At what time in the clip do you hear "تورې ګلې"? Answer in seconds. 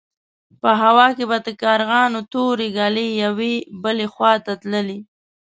2.31-3.07